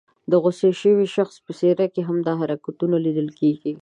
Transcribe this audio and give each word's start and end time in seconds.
د 0.31 0.33
غوسه 0.41 0.69
شوي 0.81 1.07
شخص 1.15 1.35
په 1.45 1.51
څېره 1.59 1.85
کې 1.93 2.01
هم 2.07 2.17
دا 2.27 2.33
حرکتونه 2.41 2.95
لیدل 3.05 3.27
کېږي. 3.39 3.69